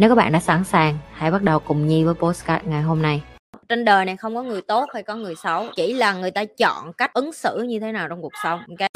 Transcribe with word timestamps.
Nếu 0.00 0.08
các 0.08 0.14
bạn 0.14 0.32
đã 0.32 0.40
sẵn 0.40 0.64
sàng, 0.64 0.98
hãy 1.12 1.30
bắt 1.30 1.42
đầu 1.42 1.58
cùng 1.58 1.86
Nhi 1.86 2.04
với 2.04 2.14
postcard 2.14 2.64
ngày 2.66 2.82
hôm 2.82 3.02
nay. 3.02 3.22
Trên 3.68 3.84
đời 3.84 4.04
này 4.04 4.16
không 4.16 4.34
có 4.34 4.42
người 4.42 4.62
tốt 4.62 4.86
hay 4.94 5.02
có 5.02 5.14
người 5.14 5.34
xấu, 5.34 5.66
chỉ 5.76 5.94
là 5.94 6.12
người 6.12 6.30
ta 6.30 6.44
chọn 6.58 6.92
cách 6.92 7.14
ứng 7.14 7.32
xử 7.32 7.62
như 7.68 7.80
thế 7.80 7.92
nào 7.92 8.08
trong 8.08 8.22
cuộc 8.22 8.32
sống. 8.42 8.60
Okay? 8.68 8.88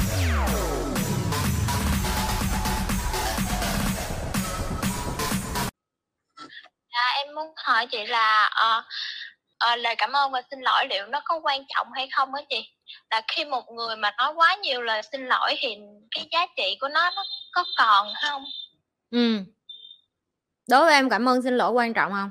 À, 6.91 7.07
em 7.17 7.34
muốn 7.34 7.53
hỏi 7.57 7.87
chị 7.87 8.07
là 8.07 8.51
uh, 8.79 8.84
uh, 9.73 9.79
lời 9.79 9.95
cảm 9.98 10.12
ơn 10.12 10.33
và 10.33 10.43
xin 10.51 10.61
lỗi 10.61 10.87
liệu 10.91 11.07
nó 11.07 11.21
có 11.25 11.41
quan 11.43 11.65
trọng 11.75 11.87
hay 11.95 12.09
không 12.17 12.34
á 12.34 12.43
chị? 12.48 12.69
Là 13.11 13.23
khi 13.29 13.45
một 13.45 13.65
người 13.77 13.97
mà 13.97 14.11
nói 14.19 14.33
quá 14.34 14.57
nhiều 14.62 14.83
lời 14.83 15.03
xin 15.12 15.27
lỗi 15.27 15.55
thì 15.59 15.77
cái 16.11 16.29
giá 16.33 16.47
trị 16.57 16.77
của 16.81 16.89
nó 16.89 17.11
nó 17.11 17.25
có 17.53 17.65
còn 17.79 18.09
không? 18.23 18.45
Ừ. 19.11 19.39
Đối 20.73 20.85
với 20.85 20.95
em 20.95 21.11
cảm 21.11 21.29
ơn 21.29 21.43
xin 21.43 21.57
lỗi 21.57 21.73
quan 21.73 21.95
trọng 21.95 22.12
không? 22.12 22.31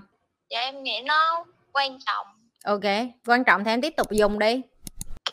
Dạ 0.50 0.60
em 0.60 0.84
nghĩ 0.84 1.02
nó 1.06 1.46
quan 1.74 1.98
trọng. 2.06 2.28
Ok, 2.64 2.82
quan 3.28 3.44
trọng 3.44 3.64
thì 3.64 3.72
em 3.72 3.82
tiếp 3.82 3.94
tục 3.98 4.12
dùng 4.12 4.40
đi. 4.40 4.62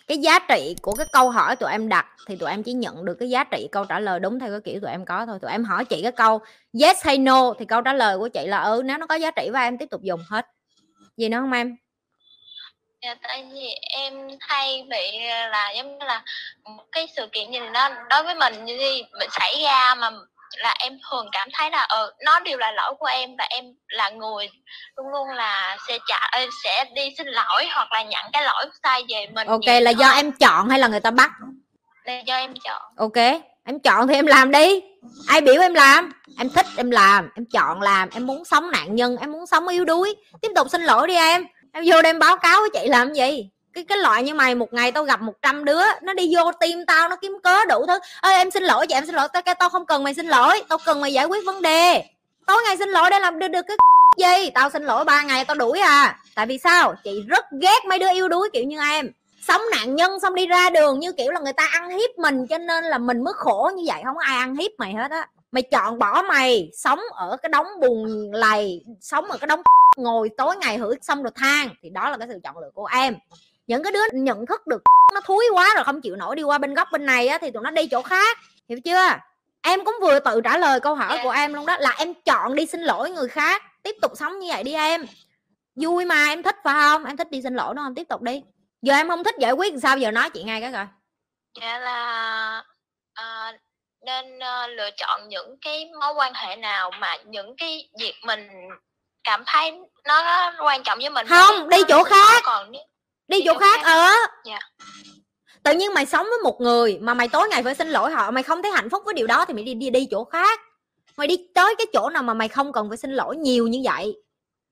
Cái 0.06 0.18
giá 0.18 0.38
trị 0.38 0.76
của 0.82 0.94
cái 0.94 1.06
câu 1.12 1.30
hỏi 1.30 1.56
tụi 1.56 1.70
em 1.70 1.88
đặt 1.88 2.06
thì 2.26 2.36
tụi 2.36 2.50
em 2.50 2.62
chỉ 2.62 2.72
nhận 2.72 3.04
được 3.04 3.16
cái 3.20 3.30
giá 3.30 3.44
trị 3.44 3.68
câu 3.72 3.84
trả 3.84 4.00
lời 4.00 4.20
đúng 4.20 4.40
theo 4.40 4.50
cái 4.50 4.60
kiểu 4.64 4.80
tụi 4.80 4.90
em 4.90 5.04
có 5.04 5.26
thôi. 5.26 5.38
Tụi 5.42 5.50
em 5.50 5.64
hỏi 5.64 5.84
chị 5.84 6.02
cái 6.02 6.12
câu 6.12 6.40
yes 6.82 7.04
hay 7.04 7.18
no 7.18 7.54
thì 7.58 7.64
câu 7.64 7.82
trả 7.82 7.92
lời 7.92 8.18
của 8.18 8.28
chị 8.28 8.46
là 8.46 8.62
ừ 8.62 8.82
nếu 8.84 8.98
nó 8.98 9.06
có 9.06 9.14
giá 9.14 9.30
trị 9.30 9.50
và 9.52 9.62
em 9.62 9.78
tiếp 9.78 9.86
tục 9.90 10.02
dùng 10.02 10.20
hết. 10.30 10.46
Gì 11.16 11.28
nữa 11.28 11.38
không 11.40 11.52
em? 11.52 11.76
Dạ, 13.02 13.14
tại 13.22 13.48
vì 13.52 13.68
em 13.90 14.28
hay 14.40 14.86
bị 14.90 15.18
là 15.50 15.72
giống 15.76 15.98
như 15.98 16.06
là 16.06 16.22
một 16.64 16.84
cái 16.92 17.08
sự 17.16 17.26
kiện 17.32 17.52
gì 17.52 17.58
đó 17.72 17.90
đối 18.10 18.22
với 18.22 18.34
mình 18.34 18.64
như 18.64 18.76
mình 19.18 19.28
xảy 19.30 19.62
ra 19.64 19.94
mà 19.94 20.10
là 20.56 20.74
em 20.78 20.98
thường 21.10 21.26
cảm 21.32 21.48
thấy 21.52 21.70
là 21.70 21.82
ờ 21.82 22.12
nó 22.24 22.40
đều 22.40 22.58
là 22.58 22.72
lỗi 22.72 22.94
của 22.98 23.06
em 23.06 23.30
và 23.38 23.46
em 23.50 23.64
là 23.88 24.10
người 24.10 24.48
luôn 24.96 25.06
luôn 25.12 25.28
là 25.28 25.76
sẽ 25.88 25.98
trả 26.08 26.38
sẽ 26.64 26.84
đi 26.94 27.14
xin 27.18 27.26
lỗi 27.26 27.66
hoặc 27.74 27.92
là 27.92 28.02
nhận 28.02 28.24
cái 28.32 28.44
lỗi 28.44 28.64
sai 28.82 29.04
về 29.08 29.26
mình 29.32 29.46
ok 29.46 29.82
là 29.82 29.90
do 29.90 30.08
em 30.08 30.32
chọn 30.32 30.68
hay 30.68 30.78
là 30.78 30.88
người 30.88 31.00
ta 31.00 31.10
bắt? 31.10 31.30
Là 32.04 32.20
do 32.26 32.36
em 32.36 32.54
chọn. 32.64 32.82
Ok 32.96 33.42
em 33.64 33.80
chọn 33.80 34.08
thì 34.08 34.14
em 34.14 34.26
làm 34.26 34.50
đi. 34.50 34.80
Ai 35.28 35.40
biểu 35.40 35.60
em 35.60 35.74
làm? 35.74 36.12
Em 36.38 36.48
thích 36.50 36.66
em 36.76 36.90
làm 36.90 37.28
em 37.34 37.44
chọn 37.52 37.82
làm 37.82 38.08
em 38.10 38.26
muốn 38.26 38.44
sống 38.44 38.70
nạn 38.70 38.94
nhân 38.94 39.16
em 39.16 39.32
muốn 39.32 39.46
sống 39.46 39.68
yếu 39.68 39.84
đuối. 39.84 40.16
Tiếp 40.42 40.48
tục 40.56 40.66
xin 40.70 40.82
lỗi 40.82 41.08
đi 41.08 41.14
em. 41.14 41.46
Em 41.72 41.84
vô 41.86 42.02
đem 42.02 42.18
báo 42.18 42.36
cáo 42.36 42.60
với 42.60 42.70
chị 42.72 42.88
làm 42.88 43.12
gì 43.12 43.50
cái 43.74 43.84
cái 43.84 43.98
loại 43.98 44.22
như 44.22 44.34
mày, 44.34 44.54
một 44.54 44.72
ngày 44.72 44.92
tao 44.92 45.04
gặp 45.04 45.20
100 45.20 45.64
đứa, 45.64 45.82
nó 46.02 46.14
đi 46.14 46.34
vô 46.36 46.52
tim 46.60 46.86
tao, 46.86 47.08
nó 47.08 47.16
kiếm 47.16 47.38
cớ 47.42 47.64
đủ 47.68 47.86
thứ. 47.86 47.98
Ơi 48.20 48.34
em 48.34 48.50
xin 48.50 48.62
lỗi 48.62 48.86
chị, 48.86 48.94
em 48.94 49.06
xin 49.06 49.14
lỗi. 49.14 49.28
Tao 49.32 49.42
tao 49.58 49.68
không 49.68 49.86
cần 49.86 50.04
mày 50.04 50.14
xin 50.14 50.26
lỗi. 50.26 50.62
Tao 50.68 50.78
cần 50.84 51.00
mày 51.00 51.12
giải 51.12 51.24
quyết 51.24 51.46
vấn 51.46 51.62
đề. 51.62 52.04
Tối 52.46 52.56
ngày 52.66 52.76
xin 52.76 52.88
lỗi 52.88 53.10
để 53.10 53.20
làm 53.20 53.38
được 53.38 53.48
được 53.48 53.62
cái 53.68 53.76
gì? 54.42 54.50
Tao 54.50 54.70
xin 54.70 54.84
lỗi 54.84 55.04
ba 55.04 55.22
ngày 55.22 55.44
tao 55.44 55.56
đuổi 55.56 55.78
à. 55.80 56.18
Tại 56.34 56.46
vì 56.46 56.58
sao? 56.58 56.94
Chị 57.04 57.22
rất 57.26 57.44
ghét 57.60 57.84
mấy 57.88 57.98
đứa 57.98 58.12
yêu 58.12 58.28
đuối 58.28 58.50
kiểu 58.52 58.64
như 58.64 58.78
em. 58.90 59.10
Sống 59.48 59.60
nạn 59.70 59.96
nhân 59.96 60.20
xong 60.20 60.34
đi 60.34 60.46
ra 60.46 60.70
đường 60.70 61.00
như 61.00 61.12
kiểu 61.12 61.30
là 61.30 61.40
người 61.40 61.52
ta 61.52 61.66
ăn 61.72 61.90
hiếp 61.90 62.18
mình, 62.18 62.46
cho 62.46 62.58
nên 62.58 62.84
là 62.84 62.98
mình 62.98 63.24
mới 63.24 63.34
khổ 63.36 63.70
như 63.76 63.82
vậy. 63.86 64.02
Không 64.04 64.18
ai 64.18 64.36
ăn 64.38 64.56
hiếp 64.56 64.70
mày 64.78 64.94
hết 64.94 65.10
á. 65.10 65.28
Mày 65.52 65.62
chọn 65.62 65.98
bỏ 65.98 66.22
mày. 66.22 66.70
Sống 66.74 67.00
ở 67.12 67.36
cái 67.42 67.48
đống 67.48 67.66
bùn 67.80 68.30
lầy, 68.32 68.84
sống 69.00 69.24
ở 69.24 69.38
cái 69.38 69.46
đống 69.46 69.62
ngồi 69.96 70.30
tối 70.36 70.56
ngày 70.56 70.78
hửi 70.78 70.96
xong 71.02 71.22
rồi 71.22 71.32
than. 71.34 71.68
Thì 71.82 71.90
đó 71.90 72.10
là 72.10 72.16
cái 72.16 72.28
sự 72.30 72.38
chọn 72.44 72.58
lựa 72.58 72.70
của 72.74 72.86
em 72.92 73.14
những 73.68 73.82
cái 73.82 73.92
đứa 73.92 74.00
nhận 74.12 74.46
thức 74.46 74.66
được 74.66 74.82
nó 75.14 75.20
thúi 75.20 75.44
quá 75.54 75.72
rồi 75.74 75.84
không 75.84 76.00
chịu 76.00 76.16
nổi 76.16 76.36
đi 76.36 76.42
qua 76.42 76.58
bên 76.58 76.74
góc 76.74 76.88
bên 76.92 77.06
này 77.06 77.28
á 77.28 77.38
thì 77.38 77.50
tụi 77.50 77.62
nó 77.62 77.70
đi 77.70 77.86
chỗ 77.86 78.02
khác 78.02 78.38
hiểu 78.68 78.80
chưa? 78.84 79.08
Em 79.62 79.84
cũng 79.84 79.96
vừa 80.00 80.20
tự 80.20 80.40
trả 80.44 80.58
lời 80.58 80.80
câu 80.80 80.94
hỏi 80.94 81.20
của 81.22 81.30
em 81.30 81.54
luôn 81.54 81.66
đó 81.66 81.76
là 81.80 81.94
em 81.98 82.14
chọn 82.14 82.54
đi 82.54 82.66
xin 82.66 82.80
lỗi 82.80 83.10
người 83.10 83.28
khác 83.28 83.62
tiếp 83.82 83.96
tục 84.02 84.12
sống 84.14 84.38
như 84.38 84.48
vậy 84.50 84.64
đi 84.64 84.72
em. 84.72 85.06
Vui 85.76 86.04
mà 86.04 86.28
em 86.28 86.42
thích 86.42 86.56
phải 86.64 86.74
không? 86.74 87.04
Em 87.04 87.16
thích 87.16 87.30
đi 87.30 87.42
xin 87.42 87.54
lỗi 87.54 87.74
đúng 87.74 87.84
không? 87.84 87.94
Tiếp 87.94 88.06
tục 88.08 88.22
đi. 88.22 88.42
Giờ 88.82 88.94
em 88.94 89.08
không 89.08 89.24
thích 89.24 89.34
giải 89.38 89.52
quyết 89.52 89.74
sao? 89.82 89.98
Giờ 89.98 90.10
nói 90.10 90.30
chị 90.30 90.42
ngay 90.42 90.60
cái 90.60 90.72
coi. 90.72 90.86
Dạ 91.60 91.78
là 91.78 92.64
uh, 93.20 93.54
nên 94.06 94.36
uh, 94.36 94.70
lựa 94.70 94.90
chọn 94.96 95.28
những 95.28 95.56
cái 95.60 95.90
mối 96.00 96.14
quan 96.14 96.34
hệ 96.34 96.56
nào 96.56 96.90
mà 96.90 97.16
những 97.24 97.56
cái 97.56 97.88
việc 98.00 98.14
mình 98.24 98.48
cảm 99.24 99.42
thấy 99.46 99.72
nó 100.04 100.52
quan 100.64 100.82
trọng 100.82 100.98
với 100.98 101.10
mình 101.10 101.26
không 101.26 101.68
đi 101.68 101.78
chỗ 101.88 102.04
khác. 102.04 102.42
còn 102.44 102.72
đi 103.28 103.42
chỗ 103.46 103.58
khác 103.58 103.80
ờ. 103.84 104.12
Dạ. 104.44 104.58
Tự 105.62 105.72
nhiên 105.72 105.94
mày 105.94 106.06
sống 106.06 106.26
với 106.26 106.38
một 106.42 106.60
người 106.60 106.98
mà 107.00 107.14
mày 107.14 107.28
tối 107.28 107.48
ngày 107.48 107.62
phải 107.62 107.74
xin 107.74 107.88
lỗi 107.88 108.10
họ 108.10 108.30
mày 108.30 108.42
không 108.42 108.62
thấy 108.62 108.72
hạnh 108.72 108.90
phúc 108.90 109.02
với 109.04 109.14
điều 109.14 109.26
đó 109.26 109.44
thì 109.44 109.54
mày 109.54 109.64
đi 109.64 109.74
đi 109.74 109.90
đi 109.90 110.08
chỗ 110.10 110.24
khác. 110.24 110.60
Mày 111.16 111.26
đi 111.26 111.36
tới 111.54 111.74
cái 111.78 111.86
chỗ 111.92 112.10
nào 112.10 112.22
mà 112.22 112.34
mày 112.34 112.48
không 112.48 112.72
cần 112.72 112.88
phải 112.88 112.98
xin 112.98 113.10
lỗi 113.12 113.36
nhiều 113.36 113.66
như 113.66 113.80
vậy. 113.84 114.16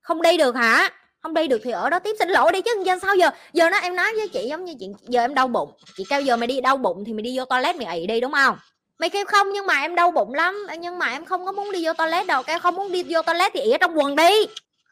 Không 0.01 0.21
đi 0.21 0.37
được 0.37 0.55
hả? 0.55 0.89
Không 1.19 1.33
đi 1.33 1.47
được 1.47 1.61
thì 1.63 1.71
ở 1.71 1.89
đó 1.89 1.99
tiếp 1.99 2.15
xin 2.19 2.29
lỗi 2.29 2.51
đi 2.51 2.61
chứ 2.61 2.83
giờ 2.85 2.97
sao 3.01 3.15
giờ? 3.15 3.29
Giờ 3.53 3.69
nó 3.69 3.77
em 3.77 3.95
nói 3.95 4.13
với 4.15 4.27
chị 4.27 4.47
giống 4.49 4.65
như 4.65 4.73
chị 4.79 4.87
giờ 5.07 5.21
em 5.21 5.33
đau 5.33 5.47
bụng. 5.47 5.71
Chị 5.97 6.03
kêu 6.09 6.21
giờ 6.21 6.37
mày 6.37 6.47
đi 6.47 6.61
đau 6.61 6.77
bụng 6.77 7.03
thì 7.05 7.13
mày 7.13 7.21
đi 7.21 7.37
vô 7.37 7.45
toilet 7.45 7.75
mày 7.75 7.99
ị 7.99 8.07
đi 8.07 8.21
đúng 8.21 8.31
không? 8.31 8.57
Mày 8.99 9.09
kêu 9.09 9.25
không 9.25 9.51
nhưng 9.53 9.67
mà 9.67 9.81
em 9.81 9.95
đau 9.95 10.11
bụng 10.11 10.33
lắm 10.33 10.67
nhưng 10.79 10.99
mà 10.99 11.09
em 11.09 11.25
không 11.25 11.45
có 11.45 11.51
muốn 11.51 11.71
đi 11.71 11.85
vô 11.85 11.93
toilet 11.93 12.27
đâu 12.27 12.43
kêu 12.43 12.59
không 12.59 12.75
muốn 12.75 12.91
đi 12.91 13.03
vô 13.09 13.21
toilet 13.21 13.51
thì 13.53 13.61
ỉa 13.61 13.77
trong 13.77 13.97
quần 13.97 14.15
đi 14.15 14.47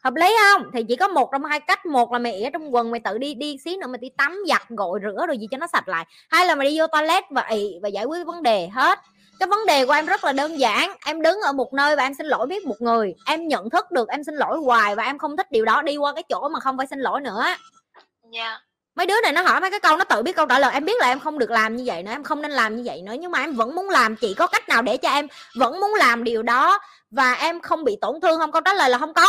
hợp 0.06 0.14
lý 0.14 0.36
không? 0.42 0.70
Thì 0.72 0.82
chỉ 0.88 0.96
có 0.96 1.08
một 1.08 1.28
trong 1.32 1.44
hai 1.44 1.60
cách 1.60 1.86
một 1.86 2.12
là 2.12 2.18
mày 2.18 2.32
ỉa 2.32 2.50
trong 2.52 2.74
quần 2.74 2.90
mày 2.90 3.00
tự 3.00 3.18
đi 3.18 3.34
đi 3.34 3.58
xí 3.64 3.76
nữa 3.76 3.86
mày 3.86 3.98
đi 3.98 4.08
tắm 4.16 4.38
giặt 4.48 4.62
gội 4.68 5.00
rửa 5.02 5.26
rồi 5.26 5.38
gì 5.38 5.46
cho 5.50 5.58
nó 5.58 5.66
sạch 5.66 5.88
lại. 5.88 6.04
Hay 6.30 6.46
là 6.46 6.54
mày 6.54 6.70
đi 6.70 6.78
vô 6.78 6.86
toilet 6.86 7.24
và 7.30 7.42
ị 7.42 7.74
và 7.82 7.88
giải 7.88 8.04
quyết 8.04 8.26
vấn 8.26 8.42
đề 8.42 8.68
hết. 8.68 8.98
Cái 9.38 9.48
vấn 9.48 9.66
đề 9.66 9.86
của 9.86 9.92
em 9.92 10.06
rất 10.06 10.24
là 10.24 10.32
đơn 10.32 10.58
giản 10.58 10.92
em 11.06 11.22
đứng 11.22 11.40
ở 11.40 11.52
một 11.52 11.72
nơi 11.72 11.96
và 11.96 12.02
em 12.02 12.14
xin 12.14 12.26
lỗi 12.26 12.46
biết 12.46 12.66
một 12.66 12.76
người. 12.80 13.14
Em 13.26 13.48
nhận 13.48 13.70
thức 13.70 13.90
được 13.90 14.08
em 14.08 14.24
xin 14.24 14.34
lỗi 14.34 14.58
hoài 14.58 14.94
và 14.94 15.04
em 15.04 15.18
không 15.18 15.36
thích 15.36 15.52
điều 15.52 15.64
đó 15.64 15.82
đi 15.82 15.96
qua 15.96 16.12
cái 16.12 16.22
chỗ 16.28 16.48
mà 16.48 16.60
không 16.60 16.76
phải 16.76 16.86
xin 16.86 17.00
lỗi 17.00 17.20
nữa. 17.20 17.44
Yeah. 17.44 17.58
Dạ. 18.32 18.58
mấy 18.94 19.06
đứa 19.06 19.20
này 19.22 19.32
nó 19.32 19.42
hỏi 19.42 19.60
mấy 19.60 19.70
cái 19.70 19.80
câu 19.80 19.96
nó 19.96 20.04
tự 20.04 20.22
biết 20.22 20.36
câu 20.36 20.46
trả 20.46 20.58
lời. 20.58 20.72
Em 20.72 20.84
biết 20.84 21.00
là 21.00 21.06
em 21.06 21.20
không 21.20 21.38
được 21.38 21.50
làm 21.50 21.76
như 21.76 21.82
vậy 21.86 22.02
nữa 22.02 22.10
em 22.10 22.24
không 22.24 22.42
nên 22.42 22.50
làm 22.50 22.76
như 22.76 22.82
vậy 22.86 23.02
nữa 23.02 23.14
nhưng 23.20 23.30
mà 23.30 23.40
em 23.40 23.52
vẫn 23.52 23.74
muốn 23.74 23.90
làm. 23.90 24.16
Chị 24.16 24.34
có 24.34 24.46
cách 24.46 24.68
nào 24.68 24.82
để 24.82 24.96
cho 24.96 25.08
em 25.10 25.26
vẫn 25.58 25.80
muốn 25.80 25.94
làm 25.94 26.24
điều 26.24 26.42
đó 26.42 26.78
và 27.10 27.32
em 27.32 27.60
không 27.60 27.84
bị 27.84 27.96
tổn 28.00 28.20
thương 28.20 28.38
không? 28.38 28.52
Câu 28.52 28.62
trả 28.62 28.74
lời 28.74 28.90
là 28.90 28.98
không 28.98 29.14
có 29.14 29.26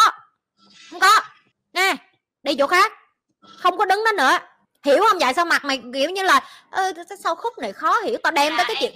không 0.92 1.00
có. 1.00 1.22
Nè 1.74 1.96
đi 2.44 2.56
chỗ 2.56 2.68
khác. 2.68 2.94
Không 3.58 3.78
có 3.78 3.86
đứng 3.86 4.04
đó 4.06 4.12
nữa. 4.12 4.38
Hiểu 4.84 5.04
không? 5.10 5.20
Vậy 5.20 5.34
sao 5.34 5.46
mặt 5.46 5.66
mày 5.66 5.82
kiểu 5.94 6.10
như 6.10 6.24
là 6.24 6.42
ơ 6.70 6.94
sao 7.24 7.36
khúc 7.36 7.58
này 7.58 7.74
khó 7.74 8.00
hiểu? 8.00 8.18
Tao 8.24 8.32
đem 8.32 8.54
tới 8.58 8.66
cái 8.68 8.76
chuyện 8.80 8.94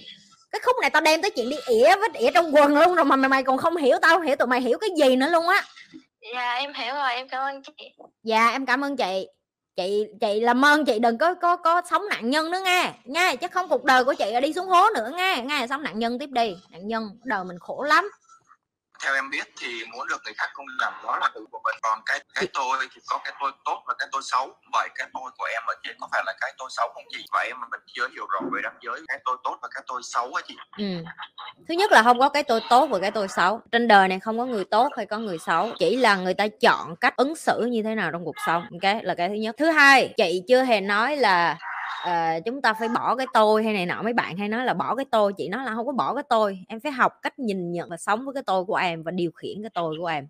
cái 0.51 0.61
khúc 0.65 0.75
này 0.81 0.89
tao 0.89 1.01
đem 1.01 1.21
tới 1.21 1.31
chuyện 1.31 1.49
đi 1.49 1.55
ỉa 1.67 1.95
với 1.95 2.09
ỉa 2.13 2.31
trong 2.33 2.55
quần 2.55 2.77
luôn 2.77 2.95
rồi 2.95 3.05
mà 3.05 3.15
mày, 3.15 3.29
mày 3.29 3.43
còn 3.43 3.57
không 3.57 3.77
hiểu 3.77 3.97
tao 4.01 4.15
không 4.15 4.27
hiểu 4.27 4.35
tụi 4.35 4.47
mày 4.47 4.61
hiểu 4.61 4.77
cái 4.77 4.89
gì 4.97 5.15
nữa 5.15 5.29
luôn 5.31 5.47
á. 5.47 5.63
Dạ 6.33 6.53
em 6.53 6.73
hiểu 6.73 6.95
rồi. 6.95 7.13
Em 7.13 7.29
cảm 7.29 7.41
ơn 7.41 7.63
chị. 7.63 7.91
Dạ 8.23 8.49
em 8.49 8.65
cảm 8.65 8.83
ơn 8.83 8.97
chị. 8.97 9.27
Chị 9.75 10.05
chị 10.21 10.39
làm 10.39 10.65
ơn 10.65 10.85
chị 10.85 10.99
đừng 10.99 11.17
có 11.17 11.33
có 11.33 11.55
có 11.55 11.81
sống 11.89 12.07
nạn 12.09 12.29
nhân 12.29 12.51
nữa 12.51 12.59
nghe 12.63 12.93
nghe 13.03 13.35
chứ 13.35 13.47
không 13.47 13.69
cuộc 13.69 13.83
đời 13.83 14.03
của 14.03 14.13
chị 14.13 14.31
là 14.31 14.39
đi 14.39 14.53
xuống 14.53 14.67
hố 14.67 14.89
nữa 14.95 15.11
nghe 15.17 15.43
nghe 15.45 15.67
sống 15.69 15.83
nạn 15.83 15.99
nhân 15.99 16.19
tiếp 16.19 16.29
đi. 16.29 16.55
Nạn 16.69 16.87
nhân 16.87 17.09
đời 17.23 17.43
mình 17.43 17.59
khổ 17.59 17.83
lắm 17.83 18.11
theo 19.03 19.13
em 19.15 19.29
biết 19.29 19.47
thì 19.59 19.85
muốn 19.91 20.07
được 20.07 20.21
người 20.25 20.33
khác 20.37 20.49
công 20.53 20.65
nhận 20.79 20.93
đó 21.03 21.17
là 21.21 21.29
từ 21.35 21.45
của 21.51 21.61
mình. 21.63 21.75
Còn 21.81 22.01
cái 22.05 22.19
cái 22.35 22.47
tôi 22.53 22.77
thì 22.93 23.01
có 23.07 23.19
cái 23.23 23.33
tôi 23.39 23.51
tốt 23.65 23.83
và 23.87 23.93
cái 23.99 24.07
tôi 24.11 24.21
xấu. 24.23 24.53
Vậy 24.73 24.89
cái 24.95 25.07
tôi 25.13 25.31
của 25.37 25.45
em 25.45 25.63
ở 25.67 25.73
trên 25.83 25.95
có 25.99 26.07
phải 26.11 26.21
là 26.25 26.33
cái 26.41 26.53
tôi 26.57 26.69
xấu 26.71 26.87
không 26.93 27.03
chị? 27.09 27.25
Vậy 27.31 27.53
mà 27.53 27.67
mình 27.71 27.79
chưa 27.85 28.07
hiểu 28.07 28.25
rõ 28.33 28.39
về 28.53 28.61
đám 28.63 28.73
giới 28.81 29.01
cái 29.07 29.19
tôi 29.25 29.37
tốt 29.43 29.57
và 29.61 29.67
cái 29.71 29.83
tôi 29.87 30.01
xấu 30.03 30.33
á 30.33 30.41
chị. 30.47 30.55
Ừ. 30.77 30.85
thứ 31.67 31.73
nhất 31.73 31.91
là 31.91 32.03
không 32.03 32.19
có 32.19 32.29
cái 32.29 32.43
tôi 32.43 32.61
tốt 32.69 32.87
và 32.91 32.99
cái 32.99 33.11
tôi 33.11 33.27
xấu. 33.27 33.61
Trên 33.71 33.87
đời 33.87 34.07
này 34.07 34.19
không 34.19 34.37
có 34.37 34.45
người 34.45 34.65
tốt 34.65 34.89
hay 34.97 35.05
có 35.05 35.17
người 35.17 35.37
xấu. 35.37 35.69
Chỉ 35.79 35.97
là 35.97 36.15
người 36.15 36.33
ta 36.33 36.47
chọn 36.61 36.95
cách 36.95 37.17
ứng 37.17 37.35
xử 37.35 37.67
như 37.71 37.83
thế 37.83 37.95
nào 37.95 38.11
trong 38.11 38.25
cuộc 38.25 38.35
sống. 38.45 38.63
Cái 38.81 39.03
là 39.03 39.15
cái 39.15 39.29
thứ 39.29 39.35
nhất. 39.35 39.55
Thứ 39.57 39.71
hai 39.71 40.13
chị 40.17 40.43
chưa 40.47 40.63
hề 40.63 40.81
nói 40.81 41.17
là 41.17 41.57
uh, 42.09 42.45
chúng 42.45 42.61
ta 42.61 42.73
phải 42.73 42.89
bỏ 42.89 43.15
cái 43.15 43.27
tôi 43.33 43.63
hay 43.63 43.73
này 43.73 43.85
nọ. 43.85 44.01
Mấy 44.01 44.13
bạn 44.13 44.37
hay 44.37 44.47
nói 44.49 44.65
là 44.65 44.73
bỏ 44.73 44.95
cái 44.95 45.05
tôi 45.11 45.33
chị 45.33 45.49
nói 45.49 45.65
là 45.65 45.75
không 45.75 45.85
có 45.85 45.93
bỏ 45.93 46.13
cái 46.15 46.23
tôi 46.29 46.59
em 46.67 46.79
phải 46.79 46.91
học 46.91 47.13
cách 47.21 47.39
nhìn 47.39 47.71
nhận 47.71 47.89
và 47.89 47.97
sống 47.97 48.25
với 48.25 48.33
cái 48.33 48.43
tôi 48.45 48.65
của 48.65 48.75
em 48.75 49.03
và 49.03 49.11
điều 49.11 49.31
khiển 49.31 49.61
cái 49.63 49.69
tôi 49.73 49.95
của 49.99 50.07
em 50.07 50.27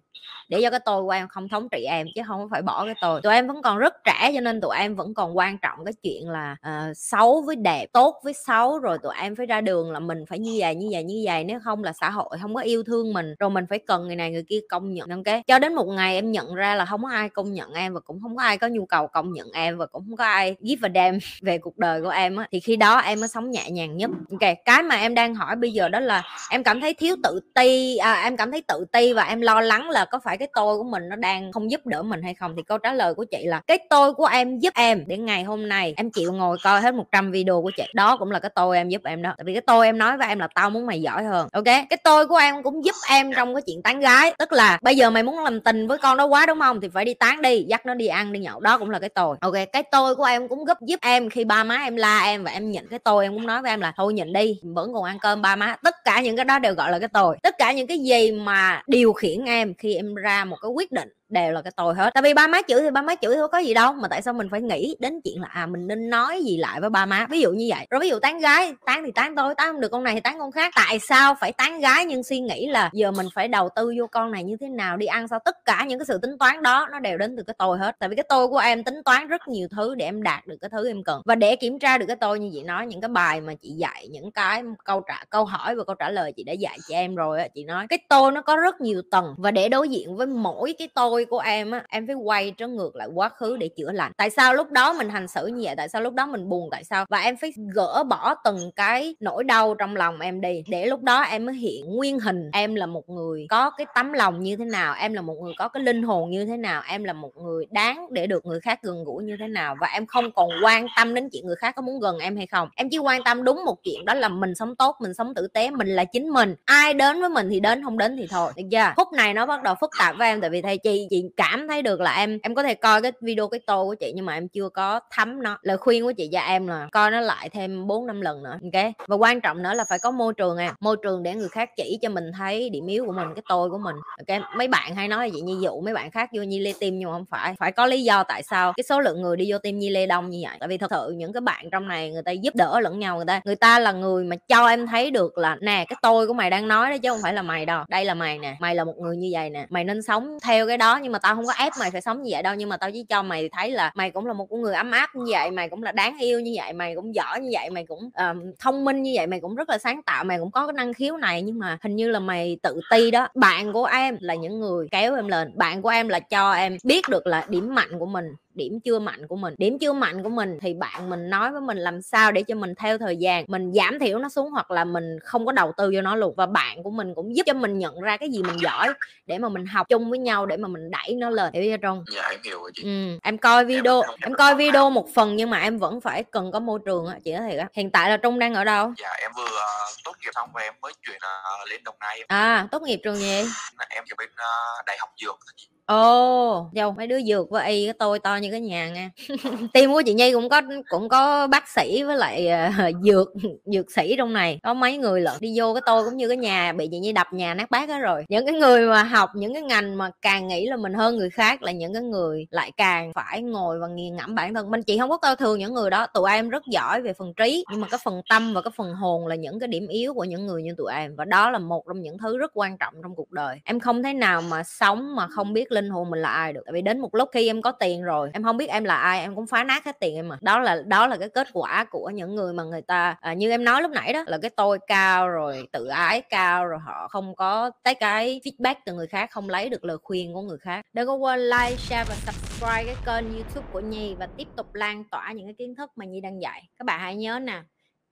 để 0.52 0.62
cho 0.62 0.70
cái 0.70 0.80
tôi 0.86 1.04
của 1.04 1.10
em 1.10 1.28
không 1.28 1.50
thống 1.50 1.70
trị 1.72 1.84
em 1.84 2.08
chứ 2.16 2.22
không 2.28 2.50
phải 2.52 2.62
bỏ 2.62 2.86
cái 2.86 2.96
tôi. 3.02 3.22
Tụi 3.22 3.34
em 3.34 3.48
vẫn 3.48 3.62
còn 3.62 3.78
rất 3.78 3.94
trẻ 4.04 4.32
cho 4.36 4.42
nên 4.42 4.62
tụi 4.62 4.78
em 4.78 4.96
vẫn 4.96 5.14
còn 5.14 5.38
quan 5.38 5.58
trọng 5.58 5.86
cái 5.86 5.94
chuyện 6.04 6.30
là 6.30 6.56
uh, 6.68 6.98
xấu 6.98 7.42
với 7.42 7.56
đẹp 7.56 7.86
tốt 7.94 8.16
với 8.24 8.34
xấu. 8.34 8.80
Rồi 8.80 8.98
tụi 9.04 9.14
em 9.22 9.36
phải 9.36 9.46
ra 9.46 9.62
đường 9.62 9.92
là 9.92 10.00
mình 10.00 10.26
phải 10.30 10.40
như 10.40 10.56
vậy 10.60 10.76
như 10.76 10.88
vậy 10.92 11.04
như 11.04 11.24
vậy. 11.26 11.44
Nếu 11.44 11.60
không 11.64 11.84
là 11.84 11.94
xã 11.94 12.10
hội 12.10 12.30
không 12.42 12.56
có 12.56 12.62
yêu 12.62 12.84
thương 12.84 13.14
mình. 13.14 13.36
Rồi 13.40 13.50
mình 13.50 13.66
phải 13.70 13.80
cần 13.80 14.08
người 14.08 14.16
này 14.16 14.32
người 14.32 14.44
kia 14.48 14.60
công 14.70 14.94
nhận. 14.94 15.10
Ok 15.10 15.42
cho 15.48 15.60
đến 15.60 15.76
một 15.76 15.86
ngày 15.86 16.16
em 16.16 16.32
nhận 16.32 16.56
ra 16.56 16.76
là 16.76 16.86
không 16.86 17.04
có 17.04 17.10
ai 17.10 17.30
công 17.30 17.54
nhận 17.54 17.74
em 17.74 17.94
và 17.94 18.00
cũng 18.00 18.20
không 18.22 18.38
có 18.38 18.44
ai 18.44 18.58
có 18.58 18.68
nhu 18.68 18.86
cầu 18.86 19.08
công 19.08 19.34
nhận 19.34 19.52
em 19.54 19.78
và 19.78 19.86
cũng 19.86 20.04
không 20.08 20.18
có 20.18 20.26
ai 20.26 20.56
give 20.60 20.90
a 20.90 20.92
damn 20.96 21.20
về 21.42 21.58
cuộc 21.58 21.78
đời 21.78 22.02
của 22.02 22.10
em 22.10 22.36
á 22.36 22.48
thì 22.52 22.60
khi 22.60 22.76
đó 22.76 22.98
em 22.98 23.20
mới 23.20 23.28
sống 23.28 23.52
nhẹ 23.52 23.70
nhàng 23.70 23.98
nhất. 23.98 24.10
Ok 24.32 24.50
cái 24.66 24.84
mà 24.84 24.96
em 24.96 25.16
đang 25.16 25.36
hỏi 25.36 25.56
bây 25.56 25.72
giờ 25.72 25.90
đó 25.90 26.00
là 26.00 26.24
em 26.50 26.64
cảm 26.64 26.82
thấy 26.82 26.94
thiếu 26.94 27.16
tự 27.24 27.40
ti 27.56 27.98
à, 27.98 28.22
em 28.24 28.38
cảm 28.38 28.52
thấy 28.52 28.62
tự 28.68 28.86
ti 28.92 29.14
và 29.14 29.24
em 29.24 29.42
lo 29.42 29.62
lắng 29.62 29.90
là 29.90 30.01
là 30.02 30.06
có 30.06 30.20
phải 30.24 30.38
cái 30.38 30.48
tôi 30.54 30.78
của 30.78 30.84
mình 30.84 31.10
nó 31.10 31.16
đang 31.16 31.52
không 31.52 31.72
giúp 31.72 31.86
đỡ 31.86 32.02
mình 32.02 32.22
hay 32.22 32.34
không? 32.34 32.54
Thì 32.58 32.64
câu 32.64 32.78
trả 32.78 32.94
lời 32.94 33.14
của 33.14 33.26
chị 33.32 33.46
là, 33.46 33.62
cái 33.68 33.80
tôi 33.90 34.14
của 34.14 34.26
em 34.26 34.60
giúp 34.60 34.74
em 34.76 35.04
để 35.08 35.18
ngày 35.18 35.44
hôm 35.44 35.70
nay 35.70 35.94
em 35.98 36.12
chịu 36.12 36.34
ngồi 36.34 36.58
coi 36.64 36.82
hết 36.82 36.94
100 36.94 37.32
video 37.32 37.62
của 37.62 37.72
chị. 37.78 37.84
Đó 37.94 38.18
cũng 38.18 38.32
là 38.32 38.40
cái 38.40 38.52
tôi 38.56 38.78
em 38.78 38.90
giúp 38.90 39.02
em 39.04 39.22
đó. 39.22 39.34
Tại 39.38 39.46
vì 39.46 39.54
cái 39.54 39.62
tôi 39.62 39.86
em 39.86 39.98
nói 39.98 40.18
với 40.18 40.28
em 40.28 40.40
là 40.40 40.48
tao 40.56 40.70
muốn 40.70 40.86
mày 40.86 41.02
giỏi 41.02 41.24
hơn. 41.24 41.48
Ok? 41.54 41.64
Cái 41.64 41.98
tôi 42.04 42.28
của 42.28 42.36
em 42.36 42.64
cũng 42.64 42.86
giúp 42.86 42.96
em 43.10 43.32
trong 43.36 43.56
cái 43.56 43.62
chuyện 43.62 43.82
tán 43.82 44.00
gái. 44.00 44.34
Tức 44.40 44.52
là 44.52 44.80
bây 44.82 44.96
giờ 44.96 45.10
mày 45.10 45.24
muốn 45.24 45.40
làm 45.44 45.62
tình 45.62 45.88
với 45.88 45.98
con 45.98 46.18
đó 46.18 46.26
quá, 46.26 46.46
đúng 46.46 46.60
không? 46.60 46.82
Thì 46.82 46.88
phải 46.94 47.06
đi 47.06 47.14
tán 47.14 47.42
đi, 47.42 47.64
dắt 47.68 47.86
nó 47.86 47.94
đi 47.94 48.08
ăn, 48.08 48.34
đi 48.34 48.40
nhậu. 48.40 48.60
Đó 48.60 48.78
cũng 48.78 48.90
là 48.90 49.00
cái 49.00 49.10
tôi. 49.10 49.38
Ok, 49.42 49.56
cái 49.74 49.84
tôi 49.92 50.16
của 50.16 50.24
em 50.24 50.48
cũng 50.48 50.68
giúp 50.68 50.78
giúp 50.82 51.00
em 51.02 51.30
khi 51.30 51.44
ba 51.44 51.64
má 51.64 51.78
em 51.84 51.96
la 51.96 52.24
em 52.24 52.44
và 52.44 52.52
em 52.52 52.72
nhịn. 52.72 52.88
Cái 52.90 53.00
tôi 53.00 53.26
em 53.26 53.34
cũng 53.34 53.48
nói 53.48 53.62
với 53.62 53.72
em 53.72 53.82
là, 53.82 53.94
thôi 53.98 54.14
nhịn 54.14 54.34
đi, 54.34 54.60
vẫn 54.64 54.94
còn 54.94 55.04
ăn 55.04 55.18
cơm 55.22 55.42
ba 55.42 55.56
má. 55.56 55.76
Tất 55.84 55.96
cả 56.06 56.22
những 56.22 56.36
cái 56.36 56.46
đó 56.46 56.60
đều 56.60 56.74
gọi 56.74 56.92
là 56.92 57.00
cái 57.00 57.10
tôi. 57.14 57.38
Tất 57.44 57.56
cả 57.58 57.72
những 57.72 57.88
cái 57.88 58.00
gì 58.00 58.32
mà 58.32 58.82
điều 58.88 59.14
khiển 59.14 59.46
em 59.46 59.74
khi 59.74 59.91
em 59.96 60.16
ra 60.16 60.46
một 60.46 60.58
cái 60.62 60.72
quyết 60.72 60.92
định 60.92 61.10
đều 61.32 61.52
là 61.52 61.62
cái 61.62 61.72
tôi 61.76 61.96
hết. 61.96 62.12
Tại 62.14 62.22
vì 62.24 62.34
ba 62.34 62.48
má 62.48 62.62
chửi 62.68 62.82
thì 62.82 62.92
ba 62.92 63.02
má 63.02 63.16
chửi 63.16 63.36
thôi, 63.36 63.48
có 63.52 63.58
gì 63.58 63.74
đâu. 63.74 63.94
Mà 63.94 64.08
tại 64.08 64.22
sao 64.22 64.34
mình 64.34 64.48
phải 64.52 64.62
nghĩ 64.62 64.96
đến 65.00 65.22
chuyện 65.24 65.42
là 65.42 65.48
à 65.52 65.66
mình 65.66 65.88
nên 65.88 66.10
nói 66.10 66.42
gì 66.44 66.58
lại 66.58 66.82
với 66.82 66.90
ba 66.90 67.06
má? 67.06 67.28
Ví 67.30 67.42
dụ 67.42 67.52
như 67.52 67.66
vậy. 67.70 67.88
Rồi 67.90 68.02
ví 68.02 68.10
dụ 68.10 68.20
tán 68.20 68.40
gái, 68.40 68.74
tán 68.86 69.04
thì 69.06 69.12
tán 69.16 69.36
tôi, 69.36 69.56
tán 69.56 69.72
không 69.72 69.82
được 69.82 69.92
con 69.92 70.04
này 70.04 70.14
thì 70.14 70.20
tán 70.20 70.40
con 70.40 70.52
khác. 70.52 70.74
Tại 70.76 71.00
sao 71.00 71.36
phải 71.40 71.52
tán 71.52 71.80
gái 71.80 72.06
nhưng 72.06 72.24
suy 72.24 72.40
nghĩ 72.40 72.68
là 72.68 72.90
giờ 72.94 73.12
mình 73.12 73.28
phải 73.36 73.48
đầu 73.48 73.70
tư 73.76 73.94
vô 73.98 74.08
con 74.08 74.32
này 74.32 74.44
như 74.44 74.58
thế 74.60 74.68
nào 74.68 74.98
đi 74.98 75.06
ăn 75.06 75.28
sao? 75.28 75.40
Tất 75.46 75.66
cả 75.66 75.86
những 75.88 76.00
cái 76.00 76.06
sự 76.06 76.18
tính 76.18 76.38
toán 76.40 76.64
đó, 76.64 76.88
nó 76.92 77.00
đều 77.00 77.18
đến 77.18 77.38
từ 77.38 77.44
cái 77.44 77.56
tôi 77.58 77.78
hết. 77.78 77.96
Tại 78.00 78.10
vì 78.10 78.16
cái 78.16 78.26
tôi 78.30 78.48
của 78.48 78.58
em 78.58 78.84
tính 78.84 79.02
toán 79.06 79.28
rất 79.28 79.48
nhiều 79.48 79.68
thứ 79.72 79.96
để 79.96 80.06
em 80.06 80.24
đạt 80.24 80.48
được 80.48 80.58
cái 80.62 80.70
thứ 80.70 80.90
em 80.90 81.04
cần. 81.04 81.22
Và 81.26 81.36
để 81.36 81.56
kiểm 81.56 81.80
tra 81.80 81.98
được 81.98 82.06
cái 82.06 82.16
tôi 82.16 82.40
như 82.40 82.50
chị 82.54 82.64
nói, 82.64 82.88
những 82.88 83.02
cái 83.02 83.10
bài 83.10 83.42
mà 83.42 83.54
chị 83.62 83.70
dạy, 83.70 84.08
những 84.12 84.32
cái 84.32 84.64
câu 84.86 85.02
trả, 85.08 85.24
câu 85.30 85.46
hỏi 85.46 85.76
và 85.76 85.84
câu 85.84 85.96
trả 85.96 86.10
lời 86.10 86.34
chị 86.36 86.44
đã 86.44 86.54
dạy 86.54 86.78
chị 86.88 86.94
em 86.94 87.16
rồi 87.16 87.40
chị 87.56 87.64
nói, 87.64 87.86
cái 87.90 88.00
tôi 88.10 88.32
nó 88.32 88.42
có 88.42 88.56
rất 88.56 88.82
nhiều 88.82 89.02
tầng. 89.12 89.36
Và 89.38 89.52
để 89.52 89.70
đối 89.70 89.90
diện 89.90 90.16
với 90.16 90.28
mỗi 90.28 90.74
cái 90.80 90.90
tôi 90.96 91.21
tôi 91.22 91.26
của 91.26 91.40
em 91.40 91.72
á, 91.72 91.84
em 91.90 92.08
phải 92.08 92.16
quay 92.16 92.52
trở 92.52 92.68
ngược 92.68 92.96
lại 92.96 93.08
quá 93.14 93.30
khứ 93.30 93.58
để 93.58 93.70
chữa 93.78 93.92
lành. 93.92 94.12
Tại 94.18 94.30
sao 94.30 94.54
lúc 94.54 94.72
đó 94.72 94.94
mình 94.94 95.10
hành 95.10 95.28
xử 95.28 95.48
như 95.48 95.62
vậy? 95.64 95.76
Tại 95.76 95.90
sao 95.90 96.02
lúc 96.02 96.14
đó 96.14 96.26
mình 96.26 96.50
buồn? 96.50 96.70
Tại 96.72 96.84
sao? 96.84 97.06
Và 97.10 97.20
em 97.20 97.38
phải 97.38 97.54
gỡ 97.74 98.04
bỏ 98.10 98.36
từng 98.44 98.72
cái 98.76 99.16
nỗi 99.20 99.44
đau 99.44 99.76
trong 99.76 99.96
lòng 99.96 100.20
em 100.20 100.42
đi, 100.42 100.64
để 100.68 100.86
lúc 100.86 101.02
đó 101.04 101.22
em 101.22 101.46
mới 101.46 101.56
hiện 101.56 101.96
nguyên 101.96 102.20
hình. 102.20 102.50
Em 102.54 102.76
là 102.76 102.86
một 102.86 103.10
người 103.10 103.46
có 103.50 103.70
cái 103.70 103.86
tấm 103.96 104.14
lòng 104.14 104.40
như 104.40 104.56
thế 104.56 104.66
nào? 104.66 104.96
Em 105.00 105.14
là 105.14 105.22
một 105.22 105.36
người 105.44 105.54
có 105.58 105.68
cái 105.68 105.84
linh 105.84 106.04
hồn 106.04 106.30
như 106.30 106.46
thế 106.46 106.58
nào? 106.58 106.84
Em 106.88 107.04
là 107.04 107.14
một 107.14 107.32
người 107.38 107.66
đáng 107.72 108.08
để 108.12 108.28
được 108.28 108.46
người 108.46 108.60
khác 108.60 108.80
gần 108.84 109.04
gũi 109.04 109.24
như 109.24 109.36
thế 109.40 109.48
nào? 109.48 109.76
Và 109.82 109.88
em 109.88 110.06
không 110.06 110.32
còn 110.32 110.50
quan 110.64 110.88
tâm 110.98 111.14
đến 111.14 111.30
chuyện 111.32 111.46
người 111.46 111.56
khác 111.56 111.76
có 111.76 111.82
muốn 111.82 112.00
gần 112.00 112.20
em 112.20 112.36
hay 112.36 112.48
không? 112.48 112.70
Em 112.76 112.88
chỉ 112.92 112.98
quan 112.98 113.24
tâm 113.24 113.44
đúng 113.44 113.66
một 113.66 113.76
chuyện, 113.84 114.06
đó 114.06 114.14
là 114.14 114.30
mình 114.30 114.56
sống 114.56 114.76
tốt, 114.76 114.96
mình 115.02 115.14
sống 115.14 115.34
tử 115.36 115.48
tế, 115.48 115.70
mình 115.70 115.88
là 115.88 116.06
chính 116.06 116.30
mình. 116.30 116.56
Ai 116.66 116.94
đến 116.94 117.22
với 117.22 117.30
mình 117.30 117.50
thì 117.50 117.60
đến, 117.60 117.84
không 117.84 117.98
đến 117.98 118.18
thì 118.18 118.28
thôi. 118.30 118.52
Được 118.56 118.64
chưa? 118.72 118.94
Khúc 118.96 119.08
này 119.14 119.34
nó 119.34 119.46
bắt 119.46 119.64
đầu 119.64 119.76
phức 119.82 119.92
tạp 120.00 120.18
với 120.18 120.28
em, 120.28 120.42
tại 120.42 120.50
vì 120.50 120.62
thầy 120.62 120.78
chi 120.78 121.08
chị 121.12 121.24
cảm 121.38 121.68
thấy 121.68 121.82
được 121.82 122.02
là 122.02 122.16
em 122.16 122.40
em 122.44 122.56
có 122.56 122.64
thể 122.64 122.74
coi 122.74 123.02
cái 123.02 123.12
video 123.22 123.48
cái 123.48 123.60
tô 123.68 123.86
của 123.86 123.96
chị 123.96 124.12
nhưng 124.16 124.26
mà 124.26 124.34
em 124.34 124.48
chưa 124.48 124.70
có 124.70 125.00
thấm 125.12 125.44
nó. 125.44 125.58
Lời 125.62 125.78
khuyên 125.78 126.04
của 126.04 126.12
chị 126.12 126.30
cho 126.32 126.40
em 126.40 126.68
là 126.68 126.88
coi 126.92 127.12
nó 127.12 127.20
lại 127.20 127.50
thêm 127.50 127.88
bốn 127.88 128.08
năm 128.08 128.22
lần 128.22 128.44
nữa, 128.44 128.58
ok? 128.64 128.94
Và 129.08 129.16
quan 129.16 129.42
trọng 129.42 129.64
nữa 129.64 129.74
là 129.74 129.84
phải 129.90 130.00
có 130.00 130.12
môi 130.12 130.34
trường 130.34 130.58
à 130.58 130.76
môi 130.80 130.98
trường 131.04 131.24
để 131.24 131.36
người 131.36 131.50
khác 131.50 131.70
chỉ 131.78 132.00
cho 132.02 132.10
mình 132.10 132.32
thấy 132.38 132.70
điểm 132.70 132.88
yếu 132.88 133.06
của 133.06 133.12
mình, 133.12 133.28
cái 133.36 133.44
tôi 133.50 133.70
của 133.70 133.78
mình, 133.78 133.96
ok? 134.28 134.42
Mấy 134.58 134.68
bạn 134.68 134.96
hay 134.96 135.08
nói 135.08 135.30
vậy 135.32 135.42
như 135.42 135.60
dụ 135.62 135.82
mấy 135.82 135.94
bạn 135.94 136.12
khác 136.12 136.30
vô 136.34 136.42
nhi 136.42 136.60
lê 136.60 136.74
tim 136.80 137.00
nhưng 137.00 137.10
mà 137.10 137.16
không 137.16 137.26
phải. 137.30 137.56
Phải 137.60 137.72
có 137.72 137.86
lý 137.86 138.04
do 138.04 138.24
tại 138.24 138.44
sao 138.44 138.74
cái 138.78 138.84
số 138.84 139.00
lượng 139.00 139.22
người 139.22 139.38
đi 139.38 139.52
vô 139.52 139.58
tim 139.58 139.80
nhi 139.80 139.90
lê 139.90 140.06
đông 140.06 140.30
như 140.30 140.40
vậy? 140.44 140.58
Tại 140.60 140.70
vì 140.70 140.78
thật 140.78 140.92
sự 140.92 141.14
những 141.18 141.34
cái 141.34 141.42
bạn 141.42 141.70
trong 141.72 141.88
này 141.88 142.12
người 142.12 142.24
ta 142.24 142.32
giúp 142.32 142.56
đỡ 142.56 142.80
lẫn 142.80 143.00
nhau, 143.00 143.16
người 143.16 143.26
ta 143.26 143.42
người 143.46 143.56
ta 143.56 143.80
là 143.80 143.92
người 143.92 144.24
mà 144.24 144.36
cho 144.48 144.68
em 144.68 144.88
thấy 144.88 145.12
được 145.12 145.38
là 145.38 145.58
nè, 145.62 145.86
cái 145.90 145.98
tôi 146.02 146.28
của 146.28 146.34
mày 146.34 146.50
đang 146.50 146.68
nói 146.68 146.90
đó 146.90 146.98
chứ 146.98 147.10
không 147.10 147.22
phải 147.24 147.34
là 147.34 147.42
mày 147.42 147.66
đâu. 147.66 147.84
Đây 147.90 148.06
là 148.06 148.14
mày 148.14 148.40
nè, 148.40 148.56
mày 148.60 148.76
là 148.76 148.84
một 148.84 148.98
người 148.98 149.18
như 149.18 149.30
vậy 149.32 149.50
nè, 149.50 149.66
mày 149.70 149.84
nên 149.84 150.02
sống 150.02 150.38
theo 150.44 150.68
cái 150.68 150.78
đó 150.78 151.00
nhưng 151.02 151.12
mà 151.12 151.20
tao 151.20 151.36
không 151.36 151.46
có 151.46 151.54
ép 151.54 151.74
mày 151.80 151.92
phải 151.92 152.02
sống 152.02 152.24
như 152.24 152.30
vậy 152.32 152.44
đâu. 152.44 152.56
Nhưng 152.56 152.70
mà 152.70 152.78
tao 152.78 152.92
chỉ 152.92 153.06
cho 153.10 153.24
mày 153.24 153.50
thấy 153.50 153.72
là 153.72 153.92
mày 153.96 154.12
cũng 154.12 154.26
là 154.26 154.34
một 154.34 154.48
con 154.50 154.62
người 154.62 154.74
ấm 154.74 154.92
áp 154.92 155.16
như 155.16 155.32
vậy 155.32 155.52
mày 155.52 155.70
cũng 155.70 155.84
là 155.84 155.92
đáng 155.92 156.18
yêu 156.20 156.40
như 156.40 156.54
vậy 156.56 156.74
mày 156.74 156.96
cũng 156.96 157.16
giỏi 157.16 157.40
như 157.40 157.50
vậy 157.54 157.70
mày 157.70 157.86
cũng 157.86 158.06
uh, 158.06 158.38
thông 158.60 158.86
minh 158.86 159.04
như 159.04 159.12
vậy 159.16 159.28
mày 159.28 159.40
cũng 159.40 159.56
rất 159.56 159.70
là 159.70 159.78
sáng 159.78 160.04
tạo 160.04 160.24
mày 160.24 160.40
cũng 160.40 160.52
có 160.52 160.68
cái 160.68 160.74
năng 160.74 160.94
khiếu 160.94 161.18
này. 161.18 161.42
Nhưng 161.42 161.60
mà 161.60 161.78
hình 161.82 161.96
như 161.96 162.10
là 162.10 162.20
mày 162.20 162.58
tự 162.64 162.80
ti 162.90 163.12
đó. 163.12 163.28
Bạn 163.36 163.74
của 163.74 163.86
em 163.86 164.18
là 164.20 164.36
những 164.36 164.60
người 164.60 164.88
kéo 164.92 165.16
em 165.16 165.28
lên 165.28 165.52
bạn 165.56 165.82
của 165.82 165.90
em 165.90 166.08
là 166.08 166.20
cho 166.20 166.54
em 166.54 166.78
biết 166.84 167.10
được 167.10 167.28
là 167.28 167.46
điểm 167.50 167.76
mạnh 167.76 168.00
của 168.00 168.06
mình 168.06 168.26
điểm 168.54 168.80
chưa 168.80 169.00
mạnh 169.00 169.28
của 169.28 169.36
mình. 169.36 169.54
Điểm 169.58 169.80
chưa 169.80 169.94
mạnh 169.94 170.24
của 170.24 170.30
mình 170.30 170.58
thì 170.62 170.74
bạn 170.74 171.10
mình 171.10 171.30
nói 171.30 171.52
với 171.52 171.62
mình 171.62 171.78
làm 171.78 172.02
sao 172.02 172.32
để 172.32 172.44
cho 172.44 172.56
mình 172.56 172.76
theo 172.76 172.98
thời 172.98 173.18
gian 173.18 173.46
mình 173.48 173.74
giảm 173.74 174.00
thiểu 174.00 174.20
nó 174.20 174.30
xuống 174.30 174.52
hoặc 174.52 174.72
là 174.72 174.84
mình 174.84 175.20
không 175.24 175.46
có 175.46 175.52
đầu 175.52 175.72
tư 175.78 175.92
vô 175.96 176.02
nó 176.02 176.16
luôn. 176.16 176.34
Và 176.38 176.46
bạn 176.46 176.84
của 176.84 176.92
mình 176.92 177.16
cũng 177.16 177.36
giúp 177.36 177.44
cho 177.46 177.54
mình 177.54 177.78
nhận 177.78 178.02
ra 178.02 178.18
cái 178.18 178.30
gì 178.30 178.44
mình 178.44 178.58
giỏi 178.62 178.94
để 179.26 179.38
mà 179.38 179.50
mình 179.50 179.66
học 179.66 179.88
chung 179.90 180.10
với 180.10 180.20
nhau 180.20 180.46
để 180.46 180.58
mà 180.58 180.68
mình 180.68 180.92
đẩy 180.92 181.14
nó 181.14 181.30
lên. 181.30 181.54
Hiểu 181.54 181.64
chưa 181.64 181.78
trung? 181.78 182.04
Dạ 182.16 182.28
em 182.30 182.40
hiểu 182.46 182.60
rồi 182.62 182.72
chị. 182.74 182.84
Ừ. 182.84 183.20
em 183.24 183.38
coi 183.38 183.66
video 183.66 184.02
em, 184.02 184.12
em 184.22 184.34
coi 184.36 184.56
video 184.56 184.90
một 184.90 185.08
phần 185.14 185.36
nhưng 185.36 185.50
mà 185.50 185.60
em 185.60 185.78
vẫn 185.78 186.02
phải 186.02 186.24
cần 186.24 186.52
có 186.52 186.60
môi 186.60 186.80
trường 186.86 187.08
á 187.08 187.20
chị 187.24 187.34
nói 187.34 187.50
thiệt 187.50 187.60
á. 187.60 187.68
Hiện 187.74 187.92
tại 187.92 188.10
là 188.10 188.18
trung 188.18 188.40
đang 188.40 188.54
ở 188.54 188.64
đâu? 188.64 188.94
Dạ 188.98 189.14
em 189.22 189.32
vừa 189.38 189.46
uh, 189.46 190.04
tốt 190.04 190.12
nghiệp 190.22 190.32
xong 190.36 190.50
và 190.54 190.62
em 190.62 190.74
mới 190.82 190.94
chuyển 191.06 191.18
uh, 191.18 191.70
lên 191.70 191.84
đồng 191.84 191.96
nai. 192.00 192.24
À 192.28 192.68
tốt 192.72 192.82
nghiệp 192.82 193.00
trường 193.04 193.16
gì? 193.16 193.44
Em 193.90 194.04
ở 194.10 194.16
bên 194.18 194.30
uh, 194.30 194.86
đại 194.86 194.98
học 195.00 195.10
dược 195.18 195.40
ồ 195.86 196.60
oh, 196.60 196.76
dâu 196.76 196.92
mấy 196.92 197.08
đứa 197.08 197.22
dược 197.22 197.50
với 197.50 197.72
y 197.72 197.86
cái 197.86 197.94
tôi 197.94 198.20
to 198.20 198.36
như 198.36 198.52
cái 198.52 198.62
nhà 198.62 198.90
nha 198.90 199.12
tim 199.74 199.94
của 199.94 200.02
chị 200.06 200.14
nhi 200.14 200.34
cũng 200.34 200.50
có 200.50 200.62
cũng 200.90 201.10
có 201.10 201.48
bác 201.48 201.70
sĩ 201.70 202.04
với 202.04 202.18
lại 202.18 202.50
uh, 202.70 202.96
dược 203.04 203.34
dược 203.66 203.92
sĩ 203.92 204.16
trong 204.18 204.34
này. 204.34 204.60
Có 204.64 204.74
mấy 204.74 204.98
người 204.98 205.22
lận 205.22 205.34
đi 205.40 205.54
vô 205.56 205.74
cái 205.74 205.82
tôi 205.86 206.04
cũng 206.06 206.18
như 206.18 206.28
cái 206.28 206.38
nhà 206.38 206.74
bị 206.74 206.88
chị 206.92 207.00
nhi 207.00 207.12
đập 207.12 207.28
nhà 207.34 207.54
nát 207.54 207.72
bát 207.72 207.90
hết 207.90 208.00
rồi. 208.00 208.26
Những 208.30 208.46
cái 208.46 208.56
người 208.56 208.86
mà 208.86 209.04
học 209.04 209.30
những 209.36 209.54
cái 209.54 209.62
ngành 209.62 209.98
mà 209.98 210.12
càng 210.22 210.48
nghĩ 210.48 210.66
là 210.66 210.76
mình 210.76 210.94
hơn 210.94 211.18
người 211.18 211.30
khác 211.30 211.64
là 211.64 211.72
những 211.72 211.94
cái 211.94 212.04
người 212.04 212.48
lại 212.50 212.72
càng 212.78 213.12
phải 213.16 213.42
ngồi 213.42 213.80
và 213.80 213.88
nghiền 213.88 214.16
ngẫm 214.16 214.36
bản 214.36 214.54
thân. 214.54 214.72
Mình 214.72 214.84
chị 214.84 214.98
không 214.98 215.10
có 215.10 215.18
coi 215.18 215.36
thường 215.36 215.60
những 215.60 215.74
người 215.74 215.90
đó 215.90 216.08
tụi 216.08 216.32
em 216.32 216.50
rất 216.50 216.64
giỏi 216.72 217.02
về 217.02 217.14
phần 217.14 217.34
trí 217.34 217.64
nhưng 217.72 217.82
mà 217.82 217.88
cái 217.92 218.00
phần 218.04 218.22
tâm 218.30 218.54
và 218.54 218.62
cái 218.62 218.72
phần 218.78 218.94
hồn 218.94 219.28
là 219.28 219.36
những 219.36 219.60
cái 219.60 219.68
điểm 219.68 219.88
yếu 219.88 220.14
của 220.14 220.24
những 220.24 220.48
người 220.48 220.64
như 220.64 220.74
tụi 220.78 220.94
em. 220.94 221.16
Và 221.16 221.26
đó 221.26 221.52
là 221.52 221.60
một 221.60 221.84
trong 221.88 222.02
những 222.02 222.18
thứ 222.18 222.38
rất 222.38 222.52
quan 222.54 222.78
trọng 222.78 222.94
trong 223.04 223.16
cuộc 223.16 223.32
đời. 223.32 223.60
Em 223.66 223.80
không 223.80 224.04
thể 224.04 224.14
nào 224.14 224.42
mà 224.42 224.64
sống 224.64 225.16
mà 225.16 225.28
không 225.28 225.54
biết 225.54 225.72
linh 225.82 225.92
hồn 225.92 226.10
mình 226.10 226.22
là 226.22 226.30
ai 226.30 226.54
được? 226.54 226.62
Tại 226.66 226.74
vì 226.74 226.82
đến 226.82 227.00
một 227.00 227.16
lúc 227.16 227.30
khi 227.34 227.48
em 227.48 227.62
có 227.62 227.72
tiền 227.72 228.04
rồi 228.04 228.30
em 228.34 228.44
không 228.44 228.58
biết 228.58 228.70
em 228.70 228.84
là 228.84 228.96
ai 228.96 229.20
em 229.20 229.36
cũng 229.36 229.48
phá 229.48 229.64
nát 229.64 229.86
hết 229.86 230.00
tiền 230.00 230.16
em 230.16 230.28
mà. 230.28 230.38
Đó 230.42 230.60
là 230.60 230.82
đó 230.86 231.08
là 231.08 231.18
cái 231.18 231.30
kết 231.30 231.48
quả 231.54 231.86
của 231.92 232.10
những 232.10 232.36
người 232.36 232.54
mà 232.54 232.64
người 232.64 232.82
ta 232.82 233.16
à, 233.22 233.34
như 233.34 233.50
em 233.50 233.64
nói 233.64 233.82
lúc 233.82 233.92
nãy 233.92 234.14
đó 234.14 234.24
là 234.28 234.38
cái 234.42 234.50
tôi 234.50 234.80
cao 234.88 235.30
rồi 235.30 235.68
tự 235.72 235.86
ái 235.86 236.22
cao 236.22 236.66
rồi 236.66 236.80
họ 236.86 237.08
không 237.08 237.36
có 237.36 237.72
tới 237.84 237.96
cái 237.96 238.42
feedback 238.44 238.76
từ 238.86 238.94
người 238.94 239.08
khác 239.08 239.32
không 239.32 239.50
lấy 239.50 239.70
được 239.70 239.86
lời 239.86 239.98
khuyên 240.04 240.34
của 240.34 240.42
người 240.42 240.58
khác. 240.58 240.82
Đừng 240.94 241.08
có 241.08 241.16
quên 241.16 241.40
like 241.40 241.76
share 241.78 242.10
và 242.10 242.16
subscribe 242.16 242.84
cái 242.86 242.96
kênh 243.06 243.34
youtube 243.34 243.68
của 243.72 243.80
nhi 243.80 244.16
và 244.20 244.28
tiếp 244.38 244.48
tục 244.56 244.74
lan 244.74 245.04
tỏa 245.12 245.32
những 245.32 245.48
cái 245.48 245.56
kiến 245.58 245.76
thức 245.76 245.92
mà 245.96 246.06
nhi 246.06 246.22
đang 246.22 246.42
dạy. 246.42 246.64
Các 246.78 246.86
bạn 246.86 247.00
hãy 247.00 247.16
nhớ 247.16 247.40
nè 247.40 247.62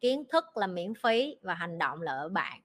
kiến 0.02 0.24
thức 0.32 0.58
là 0.58 0.68
miễn 0.68 0.94
phí 1.04 1.36
và 1.42 1.54
hành 1.54 1.78
động 1.78 2.02
là 2.02 2.12
ở 2.12 2.30
bạn. 2.30 2.60